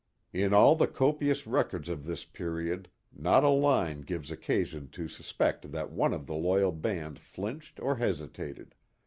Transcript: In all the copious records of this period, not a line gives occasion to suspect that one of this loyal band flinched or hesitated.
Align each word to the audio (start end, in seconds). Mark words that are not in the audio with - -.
In 0.33 0.51
all 0.51 0.75
the 0.75 0.87
copious 0.87 1.45
records 1.45 1.87
of 1.87 2.05
this 2.05 2.25
period, 2.25 2.89
not 3.15 3.43
a 3.43 3.49
line 3.49 4.01
gives 4.01 4.31
occasion 4.31 4.89
to 4.89 5.07
suspect 5.07 5.71
that 5.71 5.91
one 5.91 6.11
of 6.11 6.25
this 6.25 6.37
loyal 6.41 6.71
band 6.71 7.19
flinched 7.19 7.79
or 7.79 7.97
hesitated. 7.97 8.73